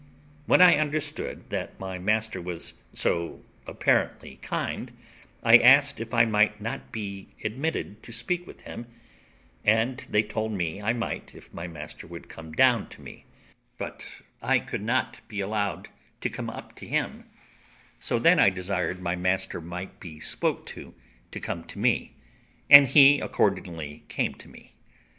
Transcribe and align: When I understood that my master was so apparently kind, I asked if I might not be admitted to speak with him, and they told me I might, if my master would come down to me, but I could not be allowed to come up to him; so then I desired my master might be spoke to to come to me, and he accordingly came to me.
When 0.47 0.61
I 0.63 0.77
understood 0.79 1.51
that 1.51 1.79
my 1.79 1.99
master 1.99 2.41
was 2.41 2.73
so 2.91 3.43
apparently 3.67 4.37
kind, 4.41 4.91
I 5.43 5.59
asked 5.59 5.99
if 6.01 6.11
I 6.11 6.25
might 6.25 6.59
not 6.59 6.91
be 6.91 7.27
admitted 7.43 8.01
to 8.01 8.11
speak 8.11 8.47
with 8.47 8.61
him, 8.61 8.87
and 9.63 9.99
they 10.09 10.23
told 10.23 10.53
me 10.53 10.81
I 10.81 10.91
might, 10.91 11.35
if 11.35 11.53
my 11.53 11.67
master 11.67 12.07
would 12.07 12.29
come 12.29 12.51
down 12.51 12.89
to 12.89 13.01
me, 13.03 13.25
but 13.77 14.03
I 14.41 14.57
could 14.57 14.81
not 14.81 15.21
be 15.27 15.39
allowed 15.39 15.89
to 16.21 16.31
come 16.31 16.49
up 16.49 16.73
to 16.77 16.87
him; 16.87 17.25
so 17.99 18.17
then 18.17 18.39
I 18.39 18.49
desired 18.49 19.03
my 19.03 19.15
master 19.15 19.61
might 19.61 19.99
be 19.99 20.19
spoke 20.19 20.65
to 20.73 20.95
to 21.29 21.39
come 21.39 21.63
to 21.65 21.77
me, 21.77 22.15
and 22.71 22.87
he 22.87 23.19
accordingly 23.19 24.01
came 24.09 24.33
to 24.33 24.49
me. 24.49 24.73